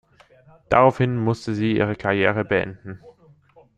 [0.69, 2.99] Daraufhin musste sie ihre Karriere beenden.